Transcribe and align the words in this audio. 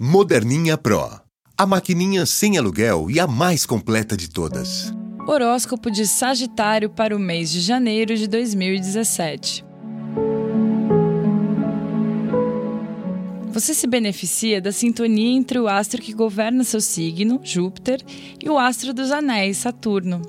Moderninha 0.00 0.78
Pro. 0.78 1.10
A 1.56 1.66
maquininha 1.66 2.24
sem 2.24 2.56
aluguel 2.56 3.10
e 3.10 3.18
a 3.18 3.26
mais 3.26 3.66
completa 3.66 4.16
de 4.16 4.30
todas. 4.30 4.94
Horóscopo 5.26 5.90
de 5.90 6.06
Sagitário 6.06 6.88
para 6.88 7.16
o 7.16 7.18
mês 7.18 7.50
de 7.50 7.60
janeiro 7.60 8.16
de 8.16 8.28
2017. 8.28 9.64
Você 13.50 13.74
se 13.74 13.88
beneficia 13.88 14.60
da 14.60 14.70
sintonia 14.70 15.36
entre 15.36 15.58
o 15.58 15.66
astro 15.66 16.00
que 16.00 16.12
governa 16.12 16.62
seu 16.62 16.80
signo, 16.80 17.40
Júpiter, 17.42 18.00
e 18.40 18.48
o 18.48 18.56
astro 18.56 18.94
dos 18.94 19.10
anéis, 19.10 19.56
Saturno. 19.56 20.22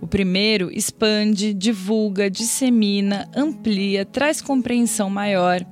O 0.00 0.06
primeiro 0.06 0.70
expande, 0.72 1.52
divulga, 1.52 2.30
dissemina, 2.30 3.28
amplia, 3.36 4.04
traz 4.04 4.40
compreensão 4.40 5.10
maior, 5.10 5.64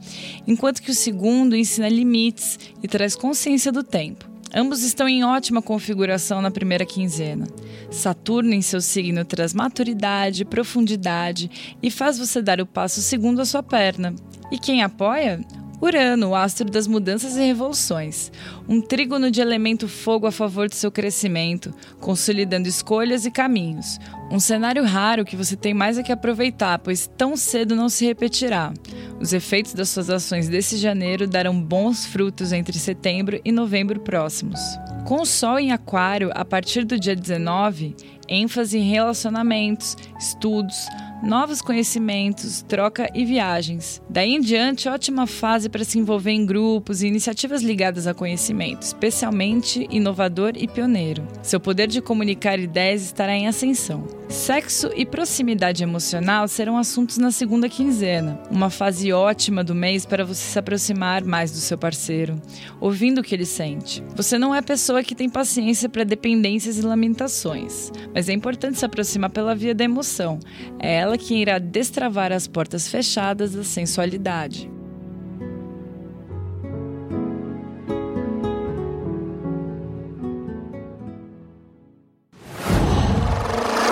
enquanto 0.46 0.82
que 0.82 0.90
o 0.90 0.95
segundo 0.95 1.56
ensina 1.56 1.88
limites 1.88 2.59
e 2.82 2.86
traz 2.86 3.16
consciência 3.16 3.72
do 3.72 3.82
tempo. 3.82 4.28
Ambos 4.54 4.82
estão 4.82 5.09
em 5.09 5.24
ótima 5.24 5.60
configuração 5.60 6.41
na 6.41 6.50
primeira 6.50 6.84
quinzena. 6.84 7.46
Saturno 7.91 8.55
em 8.55 8.62
seu 8.62 8.80
signo 8.80 9.24
traz 9.24 9.52
maturidade, 9.52 10.45
profundidade 10.45 11.77
e 11.83 11.91
faz 11.91 12.19
você 12.19 12.41
dar 12.41 12.60
o 12.60 12.66
passo 12.66 13.02
segundo 13.02 13.41
a 13.41 13.45
sua 13.45 13.62
perna. 13.62 14.14
E 14.50 14.58
quem 14.58 14.83
apoia? 14.83 15.41
Urano, 15.80 16.30
o 16.30 16.34
astro 16.34 16.68
das 16.68 16.88
mudanças 16.88 17.37
e 17.37 17.41
revoluções. 17.41 18.32
Um 18.69 18.80
trígono 18.80 19.30
de 19.30 19.41
elemento 19.41 19.86
fogo 19.86 20.27
a 20.27 20.32
favor 20.32 20.69
do 20.69 20.74
seu 20.74 20.91
crescimento, 20.91 21.73
consolidando 22.00 22.66
escolhas 22.66 23.24
e 23.24 23.30
caminhos. 23.30 23.98
Um 24.30 24.41
cenário 24.41 24.84
raro 24.84 25.24
que 25.24 25.36
você 25.36 25.56
tem 25.56 25.72
mais 25.72 25.96
a 25.96 26.02
que 26.02 26.10
aproveitar, 26.10 26.80
pois 26.80 27.09
tão 27.16 27.36
cedo 27.36 27.77
não 27.77 27.88
se 27.88 28.05
repetirá. 28.05 28.72
Os 29.20 29.33
efeitos 29.33 29.72
das 29.72 29.88
suas 29.88 30.10
ações 30.10 30.48
desse 30.48 30.77
janeiro 30.77 31.28
darão 31.28 31.60
bons 31.60 32.05
frutos 32.05 32.52
entre 32.52 32.77
setembro 32.77 33.41
e 33.45 33.52
novembro 33.52 34.00
próximos. 34.00 34.60
Com 35.05 35.22
o 35.22 35.27
Sol 35.27 35.58
em 35.58 35.72
Aquário, 35.72 36.30
a 36.34 36.45
partir 36.45 36.84
do 36.84 36.98
dia 36.98 37.14
19, 37.14 37.94
ênfase 38.28 38.78
em 38.78 38.91
relacionamentos, 38.91 39.97
estudos, 40.19 40.86
novos 41.22 41.61
conhecimentos, 41.61 42.62
troca 42.62 43.11
e 43.14 43.24
viagens. 43.24 44.02
Daí 44.08 44.34
em 44.34 44.41
diante, 44.41 44.88
ótima 44.88 45.27
fase 45.27 45.69
para 45.69 45.84
se 45.84 45.98
envolver 45.98 46.30
em 46.30 46.47
grupos 46.47 47.02
e 47.02 47.06
iniciativas 47.06 47.62
ligadas 47.62 48.06
a 48.06 48.14
conhecimento, 48.14 48.83
especialmente 48.83 49.86
inovador 49.91 50.52
e 50.56 50.69
pioneiro. 50.69 51.27
Seu 51.42 51.58
poder 51.60 51.88
de 51.88 52.00
comunicar 52.00 52.58
ideias 52.58 53.02
estará 53.02 53.34
em 53.34 53.48
ascensão. 53.48 54.06
Sexo 54.28 54.91
e 54.94 55.06
proximidade 55.06 55.83
emocional 55.83 56.47
serão 56.47 56.77
assuntos 56.77 57.16
na 57.16 57.30
segunda 57.30 57.66
quinzena, 57.66 58.38
uma 58.50 58.69
fase 58.69 59.10
ótima 59.10 59.64
do 59.64 59.75
mês 59.75 60.05
para 60.05 60.25
você 60.25 60.42
se 60.42 60.58
aproximar 60.58 61.25
mais 61.25 61.50
do 61.50 61.56
seu 61.56 61.78
parceiro, 61.78 62.41
ouvindo 62.78 63.20
o 63.20 63.25
que 63.25 63.34
ele 63.34 63.47
sente. 63.47 64.05
Você 64.14 64.38
não 64.38 64.55
é 64.55 64.60
pessoa 64.60 65.03
que 65.03 65.14
tem 65.14 65.30
paciência 65.30 65.88
para 65.88 66.05
dependências 66.05 66.77
e 66.77 66.82
lamentações, 66.82 67.91
mas 68.14 68.28
é 68.28 68.32
importante 68.34 68.78
se 68.78 68.84
aproximar 68.84 69.30
pela 69.30 69.55
via 69.55 69.75
da 69.75 69.84
emoção. 69.84 70.38
É 70.78 71.08
ela 71.09 71.19
quem 71.19 71.41
irá 71.41 71.59
destravar 71.59 72.33
as 72.33 72.47
portas 72.47 72.87
fechadas 72.87 73.53
da 73.53 73.64
sensualidade. 73.64 74.70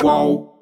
Qual? 0.00 0.55